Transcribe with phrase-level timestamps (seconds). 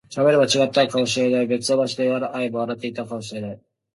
[0.09, 3.61] 喋れば違ったのかもしれない、別の場所で会えば笑っていたかもしれない